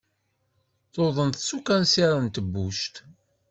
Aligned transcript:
Tuḍen 0.93 1.31
s 1.47 1.49
ukansir 1.57 2.11
n 2.19 2.27
tebbuct. 2.27 2.95